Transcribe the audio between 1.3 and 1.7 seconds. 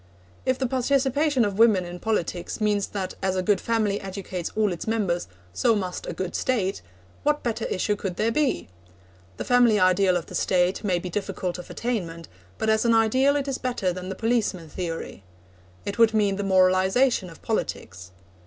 of